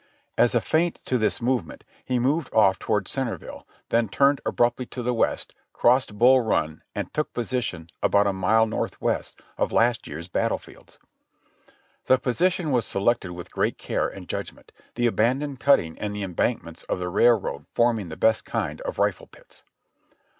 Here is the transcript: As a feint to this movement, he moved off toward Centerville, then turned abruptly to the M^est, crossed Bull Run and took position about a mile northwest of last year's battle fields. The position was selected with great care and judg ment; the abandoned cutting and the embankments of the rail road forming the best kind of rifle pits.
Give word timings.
As 0.35 0.55
a 0.55 0.61
feint 0.61 0.99
to 1.05 1.19
this 1.19 1.39
movement, 1.43 1.83
he 2.03 2.17
moved 2.17 2.51
off 2.55 2.79
toward 2.79 3.07
Centerville, 3.07 3.67
then 3.89 4.09
turned 4.09 4.41
abruptly 4.47 4.87
to 4.87 5.03
the 5.03 5.13
M^est, 5.13 5.51
crossed 5.73 6.17
Bull 6.17 6.41
Run 6.41 6.81
and 6.95 7.13
took 7.13 7.31
position 7.33 7.87
about 8.01 8.25
a 8.25 8.33
mile 8.33 8.65
northwest 8.65 9.39
of 9.59 9.71
last 9.71 10.07
year's 10.07 10.27
battle 10.27 10.57
fields. 10.57 10.97
The 12.05 12.17
position 12.17 12.71
was 12.71 12.83
selected 12.83 13.33
with 13.33 13.51
great 13.51 13.77
care 13.77 14.07
and 14.07 14.27
judg 14.27 14.53
ment; 14.53 14.71
the 14.95 15.05
abandoned 15.05 15.59
cutting 15.59 15.99
and 15.99 16.15
the 16.15 16.23
embankments 16.23 16.81
of 16.89 16.97
the 16.97 17.07
rail 17.09 17.39
road 17.39 17.67
forming 17.75 18.09
the 18.09 18.17
best 18.17 18.43
kind 18.43 18.81
of 18.81 18.97
rifle 18.97 19.27
pits. 19.27 19.61